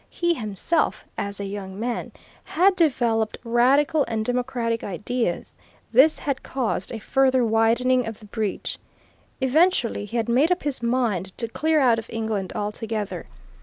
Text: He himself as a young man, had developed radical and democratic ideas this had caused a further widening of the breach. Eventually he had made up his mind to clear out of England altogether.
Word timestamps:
He 0.09 0.33
himself 0.33 1.05
as 1.15 1.39
a 1.39 1.45
young 1.45 1.79
man, 1.79 2.11
had 2.43 2.75
developed 2.75 3.37
radical 3.43 4.03
and 4.07 4.25
democratic 4.25 4.83
ideas 4.83 5.55
this 5.91 6.17
had 6.17 6.41
caused 6.41 6.91
a 6.91 6.97
further 6.97 7.45
widening 7.45 8.07
of 8.07 8.17
the 8.19 8.25
breach. 8.25 8.79
Eventually 9.41 10.05
he 10.05 10.17
had 10.17 10.27
made 10.27 10.51
up 10.51 10.63
his 10.63 10.81
mind 10.81 11.31
to 11.37 11.47
clear 11.47 11.79
out 11.79 11.99
of 11.99 12.09
England 12.09 12.51
altogether. 12.55 13.27